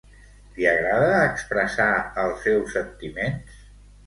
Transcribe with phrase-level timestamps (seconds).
[0.53, 1.91] Li agrada expressar
[2.23, 3.63] els seus sentiments?